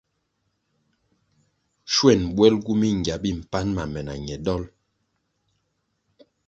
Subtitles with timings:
[1.93, 4.63] Schwen bwelgu mingya mi mpan ma me na ñe dol.